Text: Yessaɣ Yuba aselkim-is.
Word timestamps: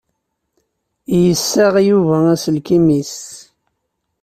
Yessaɣ 1.23 1.73
Yuba 1.87 2.17
aselkim-is. 2.33 3.15